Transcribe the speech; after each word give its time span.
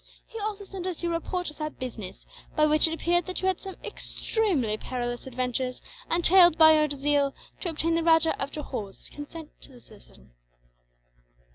He 0.25 0.39
also 0.39 0.63
sent 0.63 0.87
us 0.87 1.03
your 1.03 1.11
report 1.11 1.51
of 1.51 1.59
that 1.59 1.77
business, 1.77 2.25
by 2.55 2.65
which 2.65 2.87
it 2.87 2.91
appeared 2.95 3.27
that 3.27 3.39
you 3.41 3.47
had 3.47 3.61
some 3.61 3.75
extremely 3.83 4.75
perilous 4.75 5.27
adventures, 5.27 5.79
entailed 6.09 6.57
by 6.57 6.73
your 6.73 6.89
zeal 6.89 7.35
to 7.59 7.69
obtain 7.69 7.93
the 7.93 8.01
Rajah 8.03 8.41
of 8.41 8.49
Johore's 8.51 9.09
consent 9.09 9.51
to 9.61 9.71
the 9.73 9.79
cession. 9.79 10.31